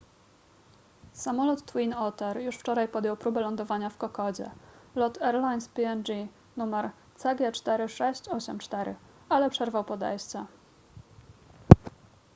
[1.13, 4.51] samolot twin otter już wczoraj podjął próbę lądowania w kokodzie
[4.95, 6.27] lot airlines png
[6.57, 8.93] nr cg4684
[9.29, 10.45] ale przerwał podejście